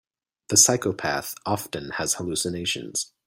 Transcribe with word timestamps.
The 0.49 0.57
psychopath 0.57 1.35
often 1.45 1.91
has 1.99 2.15
hallucinations. 2.15 3.11